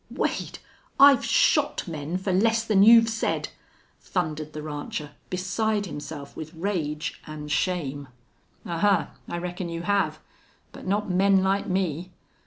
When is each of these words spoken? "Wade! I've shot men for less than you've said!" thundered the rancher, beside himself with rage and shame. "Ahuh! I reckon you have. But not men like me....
"Wade! 0.09 0.57
I've 0.99 1.23
shot 1.23 1.87
men 1.87 2.17
for 2.17 2.33
less 2.33 2.63
than 2.65 2.81
you've 2.81 3.07
said!" 3.07 3.49
thundered 3.99 4.53
the 4.53 4.63
rancher, 4.63 5.11
beside 5.29 5.85
himself 5.85 6.35
with 6.35 6.55
rage 6.55 7.21
and 7.27 7.51
shame. 7.51 8.07
"Ahuh! 8.65 9.09
I 9.29 9.37
reckon 9.37 9.69
you 9.69 9.83
have. 9.83 10.17
But 10.71 10.87
not 10.87 11.11
men 11.11 11.43
like 11.43 11.67
me.... 11.67 12.13